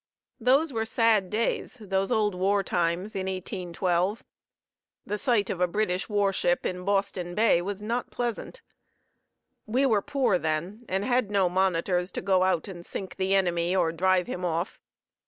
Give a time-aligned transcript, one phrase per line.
[0.39, 4.23] Those were sad days, those old war times in 1812.
[5.05, 8.63] The sight of a British warship in Boston Bay was not pleasant.
[9.67, 13.75] We were poor then, and had no monitors to go out and sink the enemy
[13.75, 14.79] or drive him off.